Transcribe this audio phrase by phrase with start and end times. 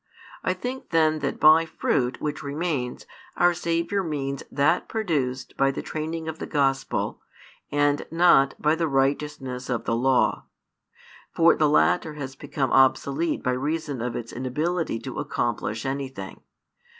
[0.43, 3.05] I think then that by fruit which remains
[3.37, 7.21] our Saviour means that produced by the training of the Gospel
[7.71, 10.45] and not by the righteousness of the Law.
[11.35, 16.41] For the latter has become obsolete by reason of its inability to accomplish anything.